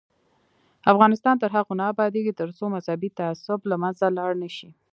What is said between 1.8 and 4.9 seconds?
ابادیږي، ترڅو مذهبي تعصب له منځه لاړ نشي.